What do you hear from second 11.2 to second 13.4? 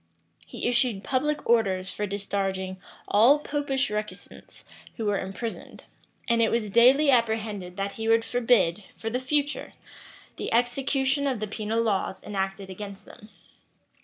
of the penal laws enacted against them.